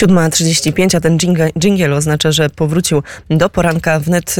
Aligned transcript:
7.35, 0.00 0.96
a 0.96 1.00
ten 1.00 1.18
dżingiel 1.58 1.92
oznacza, 1.92 2.32
że 2.32 2.50
powrócił 2.50 3.02
do 3.30 3.48
poranka 3.48 4.00
wnet 4.00 4.36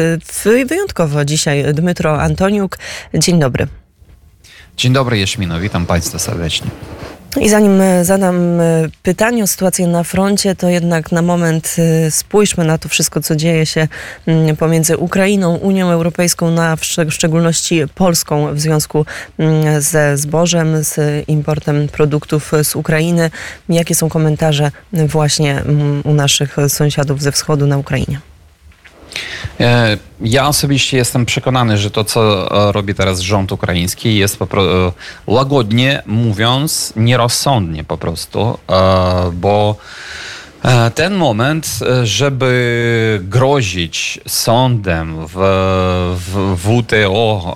wyjątkowo 0.67 1.25
dzisiaj 1.25 1.75
Dmytro 1.75 2.23
Antoniuk. 2.23 2.79
Dzień 3.15 3.41
dobry. 3.41 3.67
Dzień 4.77 4.93
dobry 4.93 5.19
Jaśmino, 5.19 5.61
witam 5.61 5.87
Państwa 5.87 6.19
serdecznie. 6.19 6.71
I 7.37 7.49
zanim 7.49 7.81
e, 7.81 8.05
zadam 8.05 8.61
e, 8.61 8.89
pytanie 9.03 9.45
o 9.45 9.47
sytuację 9.47 9.87
na 9.87 10.05
froncie, 10.05 10.57
to 10.57 10.69
jednak 10.69 11.13
na 11.13 11.23
moment 11.23 11.77
e, 11.79 12.11
spójrzmy 12.11 12.65
na 12.65 12.79
to 12.79 12.89
wszystko, 12.89 13.21
co 13.21 13.37
dzieje 13.37 13.67
się 13.67 13.89
mm, 14.27 14.57
pomiędzy 14.57 14.97
Ukrainą, 14.97 15.57
Unią 15.57 15.91
Europejską, 15.91 16.51
na 16.51 16.77
w 16.77 16.85
szczególności 17.11 17.83
Polską 17.95 18.55
w 18.55 18.61
związku 18.61 19.07
mm, 19.39 19.81
ze 19.81 20.17
zbożem, 20.17 20.85
z 20.85 20.99
importem 21.29 21.89
produktów 21.89 22.53
z 22.63 22.77
Ukrainy. 22.77 23.31
Jakie 23.69 23.95
są 23.95 24.09
komentarze 24.09 24.71
właśnie 24.93 25.59
mm, 25.59 26.03
u 26.05 26.15
naszych 26.15 26.57
sąsiadów 26.69 27.23
ze 27.23 27.33
wschodu 27.33 27.67
na 27.67 27.79
Ukrainie? 27.79 28.30
E, 29.61 29.99
ja 30.21 30.49
osobiście 30.49 30.97
jestem 30.97 31.27
przekonany, 31.27 31.79
że 31.79 31.91
to, 31.91 32.05
co 32.05 32.51
e, 32.69 32.73
robi 32.73 32.95
teraz 32.95 33.21
rząd 33.21 33.53
ukraiński, 33.53 34.17
jest 34.17 34.39
po 34.39 34.47
prostu, 34.47 34.73
e, 34.73 34.93
łagodnie 35.27 36.03
mówiąc, 36.07 36.93
nierozsądnie 36.97 37.85
po 37.85 37.99
prostu, 37.99 38.59
bo 39.33 39.77
ten 40.95 41.15
moment, 41.15 41.79
e, 41.83 42.07
żeby 42.07 43.21
grozić 43.23 44.21
sądem 44.27 45.27
w, 45.27 45.37
w 46.17 46.57
WTO 46.57 47.55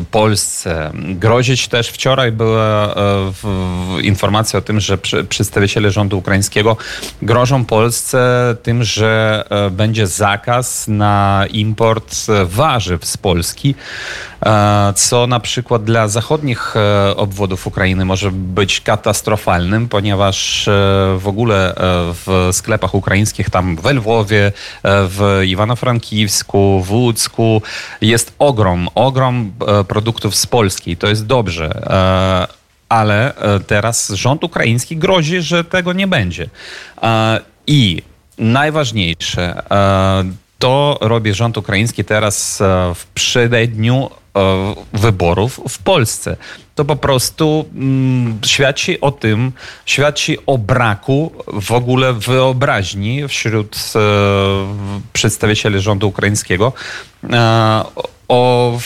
e, 0.00 0.04
Polsce, 0.10 0.90
grozić 0.94 1.68
też 1.68 1.88
wczoraj 1.88 2.32
była 2.32 2.94
w, 3.32 3.42
w 3.42 4.00
informacja 4.00 4.58
o 4.58 4.62
tym, 4.62 4.80
że 4.80 4.98
przedstawiciele 5.28 5.90
rządu 5.90 6.18
ukraińskiego 6.18 6.76
grożą 7.22 7.64
Polsce 7.64 8.56
tym, 8.62 8.84
że 8.84 9.44
będzie 9.70 10.06
zakaz 10.06 10.88
na 10.88 11.44
import 11.50 12.16
warzyw 12.44 13.04
z 13.04 13.16
Polski, 13.16 13.74
co 14.94 15.26
na 15.26 15.40
przykład 15.40 15.84
dla 15.84 16.08
zachodnich 16.08 16.74
obwodów 17.16 17.66
Ukrainy 17.66 18.04
może 18.04 18.30
być 18.32 18.80
katastrofalnym, 18.80 19.88
ponieważ 19.88 20.68
w 21.18 21.24
ogóle 21.24 21.74
w 22.26 22.48
sklepach 22.52 22.94
ukraińskich, 22.94 23.50
tam 23.50 23.76
w 23.76 23.84
Lwowie, 23.84 24.46
e, 24.46 24.52
w 24.82 25.42
Iwano-Frankiwsku, 25.44 26.82
w 26.82 26.92
Łódzku 26.92 27.62
jest 28.00 28.34
ogrom, 28.38 28.88
ogrom 28.94 29.52
e, 29.66 29.84
produktów 29.84 30.34
z 30.36 30.46
Polski. 30.46 30.96
To 30.96 31.06
jest 31.08 31.26
dobrze 31.26 31.66
e, 31.66 32.64
ale 32.88 33.32
teraz 33.66 34.08
rząd 34.08 34.44
ukraiński 34.44 34.96
grozi, 34.96 35.42
że 35.42 35.64
tego 35.64 35.92
nie 35.92 36.06
będzie. 36.06 36.48
I 37.66 38.02
najważniejsze, 38.38 39.62
to 40.58 40.98
robi 41.00 41.34
rząd 41.34 41.58
ukraiński 41.58 42.04
teraz 42.04 42.62
w 42.94 43.06
przededniu 43.14 44.10
wyborów 44.92 45.60
w 45.68 45.78
Polsce 45.78 46.36
to 46.74 46.84
po 46.84 46.96
prostu 46.96 47.64
mm, 47.74 48.38
świadczy 48.46 49.00
o 49.00 49.12
tym, 49.12 49.52
świadczy 49.86 50.36
o 50.46 50.58
braku 50.58 51.32
w 51.46 51.72
ogóle 51.72 52.12
wyobraźni 52.12 53.28
wśród 53.28 53.76
e, 53.76 53.98
przedstawicieli 55.12 55.80
rządu 55.80 56.08
ukraińskiego 56.08 56.72
e, 57.32 57.84
o 58.28 58.78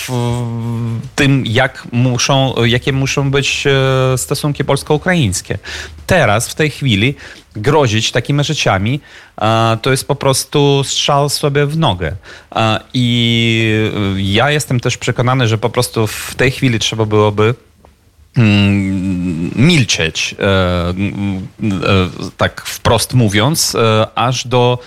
tym, 1.16 1.44
jak 1.46 1.86
muszą, 1.92 2.54
jakie 2.64 2.92
muszą 2.92 3.30
być 3.30 3.64
e, 3.66 4.18
stosunki 4.18 4.64
polsko-ukraińskie. 4.64 5.58
Teraz, 6.06 6.48
w 6.48 6.54
tej 6.54 6.70
chwili, 6.70 7.14
grozić 7.58 8.12
takimi 8.12 8.44
rzeczami, 8.44 9.00
to 9.82 9.90
jest 9.90 10.08
po 10.08 10.14
prostu 10.14 10.84
strzał 10.84 11.28
sobie 11.28 11.66
w 11.66 11.76
nogę. 11.76 12.12
I 12.94 13.90
ja 14.16 14.50
jestem 14.50 14.80
też 14.80 14.96
przekonany, 14.96 15.48
że 15.48 15.58
po 15.58 15.70
prostu 15.70 16.06
w 16.06 16.34
tej 16.34 16.50
chwili 16.50 16.78
trzeba 16.78 17.04
byłoby 17.04 17.54
milczeć, 19.56 20.34
e, 20.38 20.44
e, 20.44 20.94
tak 22.36 22.62
wprost 22.66 23.14
mówiąc, 23.14 23.74
e, 23.74 24.06
aż 24.14 24.46
do 24.46 24.78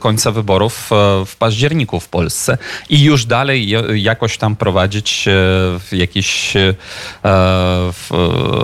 końca 0.00 0.30
wyborów 0.30 0.90
w 1.26 1.36
październiku 1.38 2.00
w 2.00 2.08
Polsce 2.08 2.58
i 2.90 3.02
już 3.02 3.26
dalej 3.26 3.74
jakoś 3.94 4.38
tam 4.38 4.56
prowadzić 4.56 5.28
jakieś 5.92 6.54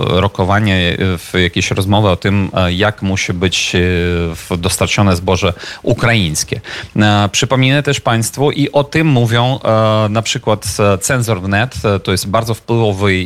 rokowanie, 0.07 0.97
jakieś 1.33 1.71
rozmowy 1.71 2.09
o 2.09 2.15
tym, 2.15 2.51
jak 2.69 3.01
musi 3.01 3.33
być 3.33 3.75
dostarczone 4.57 5.15
zboże 5.15 5.53
ukraińskie. 5.83 6.61
Przypominę 7.31 7.83
też 7.83 7.99
Państwu 7.99 8.51
i 8.51 8.71
o 8.71 8.83
tym 8.83 9.07
mówią 9.07 9.59
na 10.09 10.21
przykład 10.21 10.65
Cenzor 11.01 11.41
Wnet, 11.41 11.75
to 12.03 12.11
jest 12.11 12.27
bardzo 12.27 12.53
wpływowy 12.53 13.25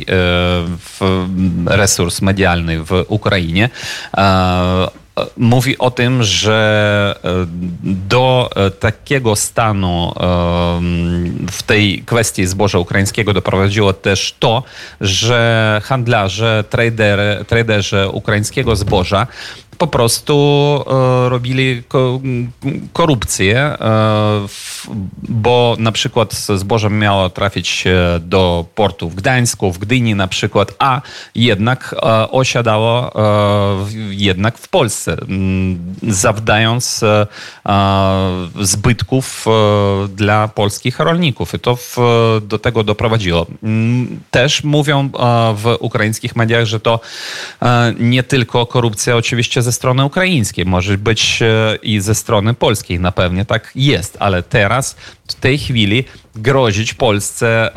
resurs 1.66 2.22
medialny 2.22 2.84
w 2.84 3.04
Ukrainie. 3.08 3.70
Mówi 5.36 5.78
o 5.78 5.90
tym, 5.90 6.22
że 6.22 7.16
e, 7.24 7.46
do 7.82 8.50
e, 8.56 8.70
takiego 8.70 9.36
stanu 9.36 10.14
w 11.50 11.62
tej 11.62 12.02
kwestii 12.06 12.46
zboża 12.46 12.78
ukraińskiego 12.78 13.32
doprowadziło 13.32 13.92
też 13.92 14.34
to, 14.38 14.62
że 15.00 15.80
handlarze, 15.84 16.64
tradery, 16.70 17.44
traderzy 17.48 18.08
ukraińskiego 18.08 18.76
zboża 18.76 19.26
po 19.80 19.86
prostu 19.86 20.34
e, 20.86 21.28
robili 21.28 21.82
korupcję, 22.92 23.58
e, 23.58 23.76
bo 25.28 25.76
na 25.78 25.92
przykład 25.92 26.34
zboże 26.34 26.90
miało 26.90 27.30
trafić 27.30 27.84
do 28.20 28.64
portu 28.74 29.10
w 29.10 29.14
Gdańsku, 29.14 29.72
w 29.72 29.78
Gdyni 29.78 30.14
na 30.14 30.28
przykład, 30.28 30.74
a 30.78 31.00
jednak 31.34 31.94
e, 31.94 32.30
osiadało 32.30 32.90
jednak 34.10 34.58
w 34.58 34.68
Polsce, 34.68 35.16
zawdając 36.02 37.04
zbytków 38.60 39.46
dla 40.08 40.48
polskich 40.48 40.98
rolników. 40.98 41.54
I 41.54 41.58
to 41.58 41.78
do 42.42 42.58
tego 42.58 42.84
doprowadziło. 42.84 43.46
Też 44.30 44.64
mówią 44.64 45.10
w 45.54 45.76
ukraińskich 45.80 46.36
mediach, 46.36 46.64
że 46.64 46.80
to 46.80 47.00
nie 47.98 48.22
tylko 48.22 48.66
korupcja 48.66 49.16
oczywiście 49.16 49.62
ze 49.62 49.69
ze 49.70 49.74
strony 49.74 50.04
ukraińskiej, 50.04 50.66
może 50.66 50.98
być 50.98 51.42
e, 51.42 51.76
i 51.82 52.00
ze 52.00 52.14
strony 52.14 52.54
polskiej, 52.54 53.00
na 53.00 53.12
pewnie 53.12 53.44
tak 53.44 53.72
jest, 53.74 54.16
ale 54.20 54.42
teraz, 54.42 54.96
w 55.28 55.34
tej 55.34 55.58
chwili 55.58 56.04
grozić 56.34 56.94
Polsce 56.94 57.76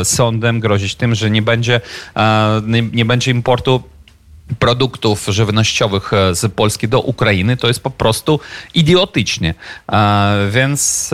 e, 0.00 0.04
sądem, 0.04 0.60
grozić 0.60 0.94
tym, 0.94 1.14
że 1.14 1.30
nie 1.30 1.42
będzie, 1.42 1.80
e, 2.16 2.62
nie, 2.66 2.82
nie 2.82 3.04
będzie 3.04 3.30
importu 3.30 3.82
produktów 4.58 5.26
żywnościowych 5.28 6.12
e, 6.12 6.34
z 6.34 6.52
Polski 6.52 6.88
do 6.88 7.00
Ukrainy, 7.00 7.56
to 7.56 7.68
jest 7.68 7.82
po 7.82 7.90
prostu 7.90 8.40
idiotycznie. 8.74 9.54
E, 9.92 10.48
więc 10.50 11.10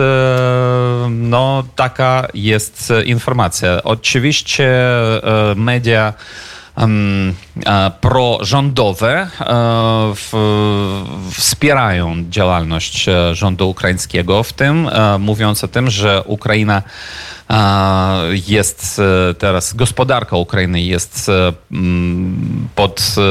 no, 1.09 1.63
taka 1.75 2.27
jest 2.33 2.93
informacja. 3.05 3.83
Oczywiście 3.83 4.69
media 5.55 6.13
prorządowe 8.01 9.27
wspierają 11.31 12.15
działalność 12.29 13.05
rządu 13.31 13.69
ukraińskiego, 13.69 14.43
w 14.43 14.53
tym 14.53 14.89
mówiąc 15.19 15.63
o 15.63 15.67
tym, 15.67 15.89
że 15.89 16.23
Ukraina 16.25 16.83
jest 18.47 18.99
e, 18.99 19.33
teraz, 19.33 19.73
gospodarka 19.73 20.37
Ukrainy 20.37 20.81
jest 20.81 21.29
e, 21.29 21.53
pod 22.75 23.15
e, 23.17 23.21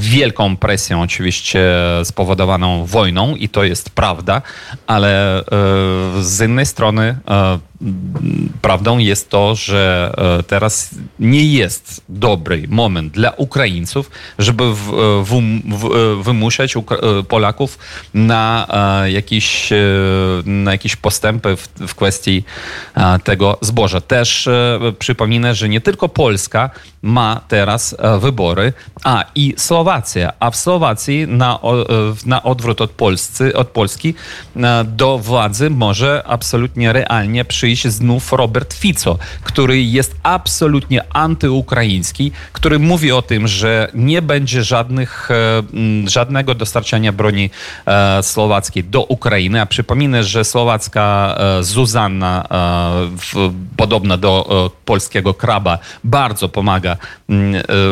wielką 0.00 0.56
presją 0.56 1.02
oczywiście 1.02 1.64
spowodowaną 2.04 2.86
wojną 2.86 3.36
i 3.36 3.48
to 3.48 3.64
jest 3.64 3.90
prawda, 3.90 4.42
ale 4.86 5.44
z 6.20 6.40
innej 6.40 6.66
strony 6.66 7.16
prawdą 8.62 8.98
jest 8.98 9.30
to, 9.30 9.54
że 9.54 10.14
teraz 10.46 10.90
nie 11.18 11.44
jest 11.44 12.04
dobry 12.08 12.64
moment 12.68 13.12
dla 13.12 13.30
Ukraińców, 13.30 14.10
żeby 14.38 14.64
wymuszać 16.22 16.74
Polaków 17.28 17.78
na 18.14 18.66
jakieś, 19.06 19.70
na 20.44 20.72
jakieś 20.72 20.96
postępy 20.96 21.56
w 21.88 21.94
kwestii 21.94 22.44
tego, 23.24 23.33
tego 23.34 23.58
zboża. 23.60 24.00
Też 24.00 24.48
przypominę, 24.98 25.54
że 25.54 25.68
nie 25.68 25.80
tylko 25.80 26.08
Polska 26.08 26.70
ma 27.02 27.40
teraz 27.48 27.96
wybory, 28.18 28.72
a 29.04 29.24
i 29.34 29.54
Słowacja. 29.56 30.32
A 30.40 30.50
w 30.50 30.56
Słowacji 30.56 31.26
na, 31.28 31.58
na 32.26 32.42
odwrót 32.42 32.80
od, 32.80 32.90
Polscy, 32.90 33.56
od 33.56 33.68
Polski 33.68 34.14
do 34.84 35.18
władzy 35.18 35.70
może 35.70 36.22
absolutnie 36.26 36.92
realnie 36.92 37.44
przyjść 37.44 37.88
znów 37.88 38.32
Robert 38.32 38.74
Fico, 38.74 39.18
który 39.42 39.82
jest 39.82 40.16
absolutnie 40.22 41.04
antyukraiński, 41.12 42.32
który 42.52 42.78
mówi 42.78 43.12
o 43.12 43.22
tym, 43.22 43.48
że 43.48 43.88
nie 43.94 44.22
będzie 44.22 44.64
żadnych, 44.64 45.28
żadnego 46.06 46.54
dostarczania 46.54 47.12
broni 47.12 47.50
słowackiej 48.22 48.84
do 48.84 49.02
Ukrainy. 49.02 49.60
A 49.60 49.66
przypominę, 49.66 50.24
że 50.24 50.44
słowacka 50.44 51.38
Zuzanna, 51.60 52.48
podobna 53.76 54.16
do 54.16 54.72
polskiego 54.84 55.34
kraba, 55.34 55.78
bardzo 56.04 56.48
pomaga 56.48 56.96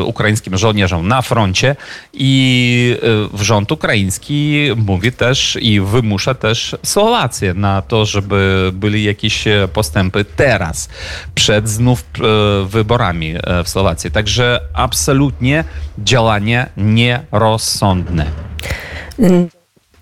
ukraińskim 0.04 0.58
żołnierzom 0.58 1.08
na 1.08 1.22
froncie 1.22 1.76
i 2.12 2.96
rząd 3.34 3.72
ukraiński 3.72 4.69
mówi 4.76 5.12
też 5.12 5.58
i 5.60 5.80
wymusza 5.80 6.34
też 6.34 6.76
Słowację 6.82 7.54
na 7.54 7.82
to, 7.82 8.06
żeby 8.06 8.70
byli 8.74 9.04
jakieś 9.04 9.44
postępy 9.72 10.24
teraz, 10.24 10.88
przed 11.34 11.69
znów 11.69 12.04
wyborami 12.66 13.34
w 13.64 13.69
Słowacji. 13.69 14.10
Także 14.10 14.60
absolutnie 14.74 15.64
działanie 15.98 16.66
nierozsądne 16.76 18.26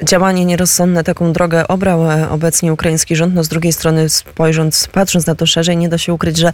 działanie 0.04 0.44
nierozsądne, 0.44 1.04
taką 1.04 1.32
drogę 1.32 1.68
obrał 1.68 2.10
e, 2.10 2.30
obecnie 2.30 2.72
ukraiński 2.72 3.16
rząd. 3.16 3.34
No 3.34 3.44
z 3.44 3.48
drugiej 3.48 3.72
strony 3.72 4.08
spojrząc, 4.08 4.88
patrząc 4.92 5.26
na 5.26 5.34
to 5.34 5.46
szerzej, 5.46 5.76
nie 5.76 5.88
da 5.88 5.98
się 5.98 6.14
ukryć, 6.14 6.36
że 6.36 6.52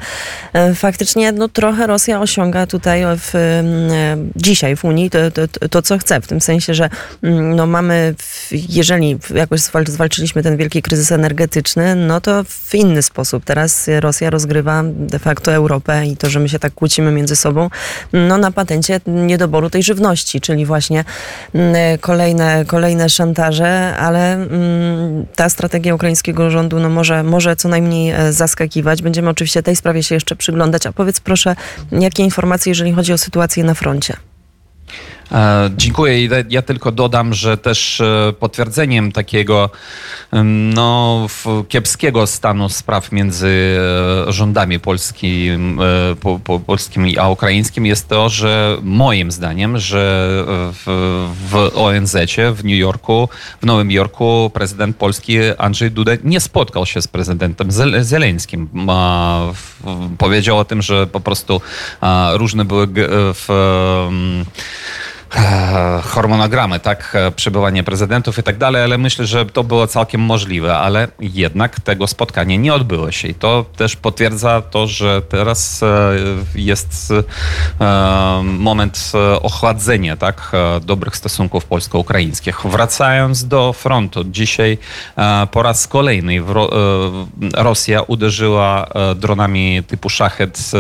e, 0.53 0.75
faktycznie 0.75 1.33
no, 1.33 1.49
trochę 1.49 1.87
Rosja 1.87 2.21
osiąga 2.21 2.67
tutaj 2.67 3.03
w, 3.19 3.35
e, 3.35 3.65
dzisiaj 4.37 4.77
w 4.77 4.85
Unii 4.85 5.11
to, 5.11 5.19
to, 5.31 5.69
to, 5.69 5.83
co 5.83 5.99
chce. 5.99 6.21
W 6.21 6.27
tym 6.27 6.41
sensie, 6.41 6.75
że 6.75 6.91
no, 7.23 7.67
mamy, 7.67 8.15
jeżeli 8.51 9.19
jakoś 9.35 9.61
zwalczyliśmy 9.87 10.43
ten 10.43 10.57
wielki 10.57 10.83
kryzys 10.83 11.13
energetyczny, 11.13 11.95
no 11.95 12.21
to 12.21 12.45
w 12.45 12.75
inny 12.75 13.03
sposób. 13.03 13.45
Teraz 13.45 13.91
Rosja 14.01 14.31
rozgrywa 14.31 14.83
de 14.85 15.19
facto 15.19 15.53
Europę 15.53 16.07
i 16.07 16.17
to, 16.17 16.31
że 16.31 16.41
my 16.41 16.49
się 16.49 16.59
tak 16.59 16.75
kłócimy 16.75 17.13
między 17.13 17.37
sobą, 17.37 17.71
no 18.13 18.39
na 18.39 18.51
patencie 18.51 19.01
niedoboru 19.07 19.71
tej 19.71 19.83
żywności, 19.83 20.41
czyli 20.41 20.67
właśnie 20.67 21.05
kolejne, 22.01 22.65
kolejne 22.67 23.09
szantaże 23.09 23.36
komentarze, 23.37 23.97
ale 23.97 24.33
mm, 24.33 25.27
ta 25.37 25.49
strategia 25.49 25.95
ukraińskiego 25.95 26.51
rządu 26.51 26.81
no 26.81 26.89
może, 26.89 27.23
może 27.23 27.57
co 27.57 27.69
najmniej 27.69 28.11
e, 28.11 28.33
zaskakiwać. 28.33 29.03
Będziemy 29.03 29.31
oczywiście 29.31 29.63
tej 29.63 29.77
sprawie 29.77 30.03
się 30.03 30.15
jeszcze 30.15 30.37
przyglądać. 30.37 30.87
A 30.87 30.93
powiedz 30.93 31.21
proszę, 31.21 31.57
jakie 31.93 32.23
informacje, 32.23 32.71
jeżeli 32.71 32.93
chodzi 32.93 33.13
o 33.13 33.19
sytuację 33.19 33.65
na 33.65 33.75
froncie? 33.75 34.17
E, 35.33 35.71
dziękuję. 35.77 36.29
Ja 36.49 36.63
tylko 36.63 36.93
dodam, 36.93 37.35
że 37.35 37.57
też 37.57 38.01
e, 38.01 38.33
potwierdzeniem 38.39 39.13
takiego 39.13 39.71
no, 40.75 41.27
kiepskiego 41.69 42.27
stanu 42.27 42.69
spraw 42.69 43.13
między 43.13 43.79
e, 44.29 44.33
rządami 44.33 44.81
polskim, 44.81 45.81
po, 46.21 46.41
po, 46.45 46.61
polskim 46.61 47.07
a 47.21 47.29
ukraińskim 47.29 47.87
jest 47.87 48.09
to, 48.09 48.29
że 48.29 48.77
moim 48.83 49.31
zdaniem, 49.31 49.79
że 49.79 50.27
w, 50.47 50.85
w 51.51 51.71
ONZ 51.75 52.17
w 52.55 52.65
New 52.65 52.79
Yorku, 52.79 53.29
w 53.63 53.67
Nowym 53.67 53.91
Jorku 53.91 54.51
prezydent 54.55 54.97
Polski 54.97 55.39
Andrzej 55.59 55.91
Duda 55.91 56.13
nie 56.25 56.41
spotkał 56.41 56.87
się 56.87 57.03
z 57.03 57.09
prezydentem 57.09 57.69
Zeleńskim. 58.01 58.69
Powiedział 60.19 60.59
o 60.59 60.65
tym, 60.65 60.83
że 60.83 61.07
po 61.07 61.21
prostu 61.21 61.61
różne 62.39 62.65
były 62.65 62.87
w 63.35 63.49
E, 63.51 64.86
hormonogramy, 66.03 66.81
tak, 66.81 67.13
e, 67.15 67.31
przebywanie 67.31 67.85
prezydentów 67.85 68.39
i 68.39 68.43
tak 68.43 68.59
dalej, 68.59 68.83
ale 68.83 68.99
myślę, 68.99 69.27
że 69.27 69.47
to 69.47 69.65
było 69.65 69.87
całkiem 69.87 70.21
możliwe, 70.21 70.77
ale 70.77 71.09
jednak 71.21 71.81
tego 71.81 72.07
spotkania 72.07 72.57
nie 72.57 72.75
odbyło 72.75 73.11
się 73.11 73.29
i 73.29 73.35
to 73.35 73.65
też 73.77 73.97
potwierdza 73.97 74.63
to, 74.63 74.87
że 74.87 75.23
teraz 75.23 75.83
e, 75.83 76.13
jest 76.55 77.13
moment 78.43 79.13
ochładzenia, 79.43 80.17
tak, 80.17 80.53
dobrych 80.81 81.17
stosunków 81.17 81.65
polsko-ukraińskich. 81.65 82.61
Wracając 82.65 83.49
do 83.49 83.73
frontu, 83.73 84.25
dzisiaj 84.25 84.79
po 85.51 85.63
raz 85.63 85.89
kolejny 85.89 86.37
Rosja 87.55 88.03
uderzyła 88.03 88.87
dronami 89.17 89.83
typu 89.87 90.09
Szachet 90.09 90.71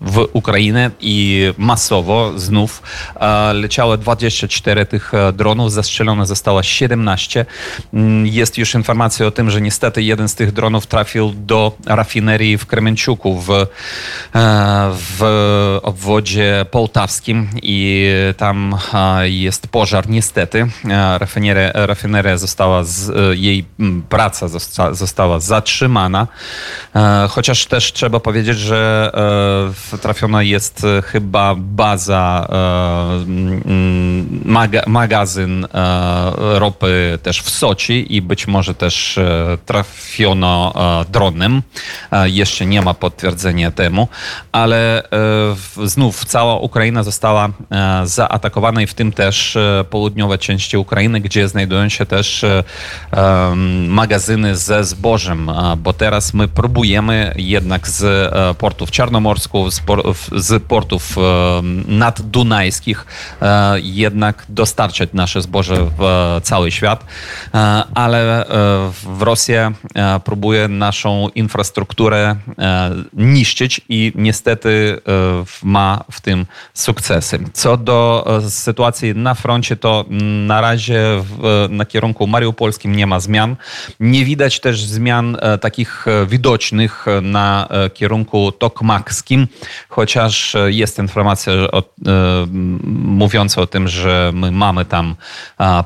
w 0.00 0.28
Ukrainę 0.32 0.90
i 1.00 1.52
masowo 1.58 2.32
znów 2.36 2.82
leciało 3.54 3.96
24 3.96 4.86
tych 4.86 5.14
e, 5.14 5.32
dronów, 5.32 5.72
zastrzelone 5.72 6.26
zostało 6.26 6.62
17. 6.62 7.46
Mm, 7.94 8.26
jest 8.26 8.58
już 8.58 8.74
informacja 8.74 9.26
o 9.26 9.30
tym, 9.30 9.50
że 9.50 9.60
niestety 9.60 10.02
jeden 10.02 10.28
z 10.28 10.34
tych 10.34 10.52
dronów 10.52 10.86
trafił 10.86 11.32
do 11.36 11.72
rafinerii 11.86 12.58
w 12.58 12.66
Kremenciuku 12.66 13.40
w, 13.40 13.50
e, 13.50 13.66
w 14.92 15.78
obwodzie 15.82 16.66
połtawskim 16.70 17.48
i 17.62 18.08
tam 18.36 18.76
e, 18.94 19.28
jest 19.30 19.66
pożar. 19.66 20.08
Niestety 20.08 20.66
rafineria, 21.18 21.70
rafineria 21.74 22.36
została, 22.36 22.82
jej 23.32 23.64
praca 24.08 24.48
została 24.92 25.40
zatrzymana, 25.40 26.26
chociaż 27.28 27.66
też 27.66 27.92
trzeba 27.92 28.20
powiedzieć, 28.20 28.58
że 28.58 29.12
trafiona 30.02 30.42
jest 30.42 30.82
chyba 31.04 31.54
baza 31.58 32.48
maga, 34.44 34.82
magazyn 34.86 35.64
e, 35.64 35.68
ropy 36.58 37.18
też 37.22 37.42
w 37.42 37.50
Soci 37.50 38.16
i 38.16 38.22
być 38.22 38.46
może 38.46 38.74
też 38.74 39.18
e, 39.18 39.58
trafiono 39.66 40.72
e, 40.76 41.12
dronem. 41.12 41.62
Jeszcze 42.24 42.66
nie 42.66 42.82
ma 42.82 42.94
potwierdzenia 42.94 43.70
temu, 43.70 44.08
ale 44.52 45.02
znów 45.84 46.24
cała 46.24 46.58
Ukraina 46.58 47.02
została 47.02 47.48
zaatakowana 48.04 48.82
i 48.82 48.86
w 48.86 48.94
tym 48.94 49.12
też 49.12 49.58
południowe 49.90 50.38
części 50.38 50.76
Ukrainy, 50.76 51.20
gdzie 51.20 51.48
znajdują 51.48 51.88
się 51.88 52.06
też 52.06 52.44
magazyny 53.88 54.56
ze 54.56 54.84
zbożem, 54.84 55.50
bo 55.78 55.92
teraz 55.92 56.34
my 56.34 56.48
próbujemy 56.48 57.34
jednak 57.36 57.88
z 57.88 58.32
portów 58.56 58.90
czarnomorsków, 58.90 59.74
z 60.32 60.62
portów 60.62 61.16
naddunajskich 61.88 63.06
jednak 63.82 64.44
dostarczać 64.48 65.08
nasze 65.12 65.42
zboże 65.42 65.76
w 65.98 66.02
e, 66.02 66.40
cały 66.40 66.70
świat, 66.70 67.04
e, 67.54 67.84
ale 67.94 68.44
w 69.04 69.22
Rosja 69.22 69.72
próbuje 70.24 70.68
naszą 70.68 71.28
infrastrukturę 71.28 72.36
niszczyć 73.12 73.80
i 73.88 74.12
niestety 74.14 75.00
ma 75.62 76.04
w 76.10 76.20
tym 76.20 76.46
sukcesy. 76.74 77.38
Co 77.52 77.76
do 77.76 78.26
sytuacji 78.48 79.14
na 79.14 79.34
froncie, 79.34 79.76
to 79.76 80.04
na 80.46 80.60
razie 80.60 81.02
na 81.70 81.84
kierunku 81.84 82.26
mariupolskim 82.26 82.96
nie 82.96 83.06
ma 83.06 83.20
zmian. 83.20 83.56
Nie 84.00 84.24
widać 84.24 84.60
też 84.60 84.84
zmian 84.84 85.36
takich 85.60 86.06
widocznych 86.28 87.06
na 87.22 87.68
kierunku 87.94 88.52
tokmakskim, 88.52 89.48
chociaż 89.88 90.56
jest 90.66 90.98
informacja 90.98 91.52
o, 91.52 91.82
mówiąca 93.24 93.62
o 93.62 93.66
tym, 93.66 93.88
że 93.88 94.30
my 94.34 94.50
mamy 94.50 94.84
tam 94.84 95.16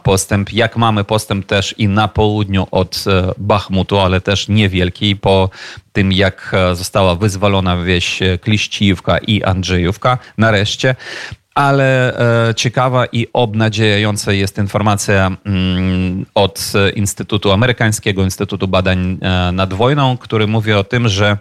postęp. 0.02 0.52
Jak 0.52 0.76
mamy 0.76 1.04
postęp 1.04 1.47
też 1.47 1.75
i 1.78 1.88
na 1.88 2.09
południu 2.09 2.66
od 2.71 3.04
e, 3.07 3.33
Bachmutu, 3.38 3.99
ale 3.99 4.21
też 4.21 4.49
niewielki 4.49 5.16
po 5.16 5.50
tym, 5.92 6.12
jak 6.12 6.50
e, 6.52 6.75
została 6.75 7.14
wyzwolona 7.14 7.76
wieś 7.76 8.21
Kliściwka 8.40 9.18
i 9.18 9.42
Andrzejówka 9.42 10.18
nareszcie 10.38 10.95
ale 11.54 12.18
e, 12.49 12.54
ciekawa 12.54 13.07
i 13.07 13.26
obnadziejająca 13.33 14.33
jest 14.33 14.59
informacja 14.59 15.30
mm, 15.45 16.26
od 16.35 16.73
Instytutu 16.95 17.52
Amerykańskiego, 17.52 18.23
Instytutu 18.23 18.68
Badań 18.68 19.18
nad 19.52 19.75
Wojną, 19.75 20.16
który 20.16 20.47
mówi 20.47 20.73
o 20.73 20.85
tym, 20.85 21.09
że 21.09 21.38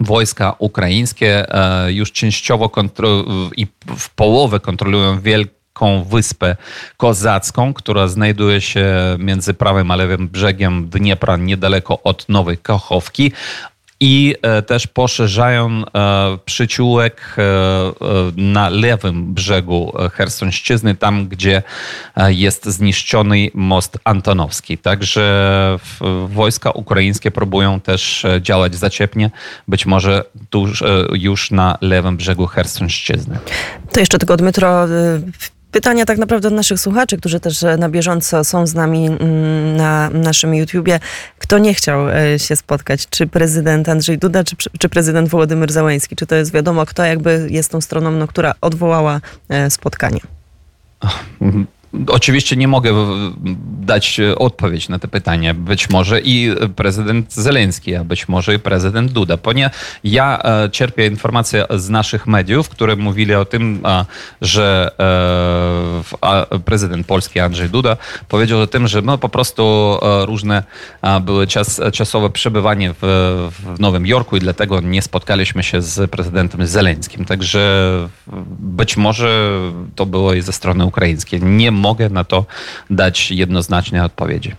wojska 0.00 0.54
ukraińskie 0.58 1.46
już 1.88 2.12
częściowo 2.12 2.70
i 3.56 3.66
w 3.96 4.10
połowę 4.10 4.60
kontrolują 4.60 5.20
wielką 5.20 6.04
wyspę 6.04 6.56
kozacką, 6.96 7.74
która 7.74 8.08
znajduje 8.08 8.60
się 8.60 8.86
między 9.18 9.54
prawym 9.54 9.90
a 9.90 9.96
lewym 9.96 10.28
brzegiem 10.28 10.88
Dniepra, 10.88 11.36
niedaleko 11.36 12.02
od 12.02 12.28
Nowej 12.28 12.58
Kachowki. 12.58 13.32
I 14.00 14.34
też 14.66 14.86
poszerzają 14.86 15.82
przyciółek 16.44 17.36
na 18.36 18.68
lewym 18.68 19.34
brzegu 19.34 19.92
Hersońszczyzny, 20.12 20.94
tam 20.94 21.28
gdzie 21.28 21.62
jest 22.28 22.66
zniszczony 22.66 23.50
most 23.54 23.98
Antonowski. 24.04 24.78
Także 24.78 25.78
wojska 26.28 26.70
ukraińskie 26.70 27.30
próbują 27.30 27.80
też 27.80 28.26
działać 28.40 28.74
zaciepnie, 28.74 29.30
być 29.68 29.86
może 29.86 30.24
już 31.12 31.50
na 31.50 31.78
lewym 31.80 32.16
brzegu 32.16 32.46
Hersońszczyzny. 32.46 33.38
To 33.92 34.00
jeszcze 34.00 34.18
tylko 34.18 34.36
Dmytro, 34.36 34.86
pytania 35.72 36.04
tak 36.04 36.18
naprawdę 36.18 36.48
od 36.48 36.54
naszych 36.54 36.80
słuchaczy, 36.80 37.16
którzy 37.16 37.40
też 37.40 37.62
e, 37.62 37.76
na 37.76 37.88
bieżąco 37.88 38.44
są 38.44 38.66
z 38.66 38.74
nami 38.74 39.06
mm, 39.06 39.76
na 39.76 40.10
naszym 40.10 40.54
YouTubie. 40.54 41.00
Kto 41.38 41.58
nie 41.58 41.74
chciał 41.74 42.08
e, 42.08 42.38
się 42.38 42.56
spotkać? 42.56 43.08
Czy 43.10 43.26
prezydent 43.26 43.88
Andrzej 43.88 44.18
Duda, 44.18 44.44
czy, 44.44 44.56
czy 44.78 44.88
prezydent 44.88 45.28
Wołodymyr 45.28 45.72
Załański? 45.72 46.16
Czy 46.16 46.26
to 46.26 46.34
jest 46.34 46.52
wiadomo, 46.52 46.86
kto 46.86 47.04
jakby 47.04 47.46
jest 47.50 47.70
tą 47.70 47.80
stroną, 47.80 48.10
no, 48.10 48.26
która 48.26 48.54
odwołała 48.60 49.20
e, 49.48 49.70
spotkanie? 49.70 50.20
Oczywiście 52.06 52.56
nie 52.56 52.68
mogę 52.68 52.92
dać 53.80 54.20
odpowiedź 54.36 54.88
na 54.88 54.98
to 54.98 55.08
pytanie. 55.08 55.54
Być 55.54 55.90
może 55.90 56.20
i 56.20 56.50
prezydent 56.76 57.32
Zeleński, 57.32 57.94
a 57.94 58.04
być 58.04 58.28
może 58.28 58.54
i 58.54 58.58
prezydent 58.58 59.12
Duda. 59.12 59.36
Ponieważ 59.36 59.72
ja 60.04 60.38
e, 60.42 60.68
czerpię 60.68 61.06
informacje 61.06 61.64
z 61.70 61.88
naszych 61.88 62.26
mediów, 62.26 62.68
które 62.68 62.96
mówili 62.96 63.34
o 63.34 63.44
tym, 63.44 63.82
że 64.40 64.90
e, 66.52 66.58
prezydent 66.60 67.06
polski 67.06 67.40
Andrzej 67.40 67.68
Duda 67.68 67.96
powiedział 68.28 68.60
o 68.60 68.66
tym, 68.66 68.88
że 68.88 69.02
no 69.02 69.18
po 69.18 69.28
prostu 69.28 69.62
e, 70.02 70.26
różne 70.26 70.62
były 71.20 71.46
czas, 71.46 71.80
czasowe 71.92 72.30
przebywanie 72.30 72.92
w, 72.92 72.98
w 73.50 73.80
Nowym 73.80 74.06
Jorku 74.06 74.36
i 74.36 74.40
dlatego 74.40 74.80
nie 74.80 75.02
spotkaliśmy 75.02 75.62
się 75.62 75.82
z 75.82 76.10
prezydentem 76.10 76.66
Zeleńskim. 76.66 77.24
Także 77.24 77.58
być 78.58 78.96
może 78.96 79.50
to 79.94 80.06
było 80.06 80.34
i 80.34 80.40
ze 80.40 80.52
strony 80.52 80.84
ukraińskiej. 80.84 81.42
Nie 81.42 81.77
mogę 81.78 82.08
na 82.08 82.24
to 82.24 82.46
dać 82.90 83.30
jednoznaczne 83.30 84.04
odpowiedzi. 84.04 84.54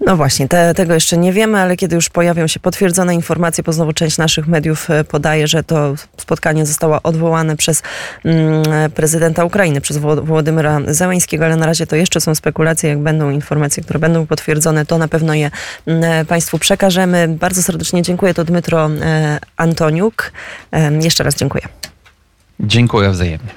No 0.00 0.16
właśnie, 0.16 0.48
te, 0.48 0.74
tego 0.74 0.94
jeszcze 0.94 1.16
nie 1.16 1.32
wiemy, 1.32 1.58
ale 1.58 1.76
kiedy 1.76 1.94
już 1.94 2.08
pojawią 2.08 2.46
się 2.46 2.60
potwierdzone 2.60 3.14
informacje, 3.14 3.64
bo 3.64 3.72
znowu 3.72 3.92
część 3.92 4.18
naszych 4.18 4.46
mediów 4.46 4.90
e, 4.90 5.04
podaje, 5.04 5.46
że 5.46 5.62
to 5.62 5.94
spotkanie 6.16 6.66
zostało 6.66 7.02
odwołane 7.02 7.56
przez 7.56 7.82
mm, 8.24 8.62
prezydenta 8.94 9.44
Ukrainy, 9.44 9.80
przez 9.80 9.96
Władimira 10.22 10.80
Zełańskiego, 10.86 11.44
ale 11.44 11.56
na 11.56 11.66
razie 11.66 11.86
to 11.86 11.96
jeszcze 11.96 12.20
są 12.20 12.34
spekulacje. 12.34 12.90
Jak 12.90 12.98
będą 12.98 13.30
informacje, 13.30 13.82
które 13.82 13.98
będą 13.98 14.26
potwierdzone, 14.26 14.86
to 14.86 14.98
na 14.98 15.08
pewno 15.08 15.34
je 15.34 15.50
mm, 15.86 16.04
e, 16.04 16.24
Państwu 16.24 16.58
przekażemy. 16.58 17.28
Bardzo 17.28 17.62
serdecznie 17.62 18.02
dziękuję. 18.02 18.34
To 18.34 18.44
Dmytro 18.44 18.90
e, 18.90 19.38
Antoniuk. 19.56 20.32
Jeszcze 21.00 21.24
raz 21.24 21.36
dziękuję. 21.36 21.68
Dziękuję 22.60 23.10
wzajemnie. 23.10 23.48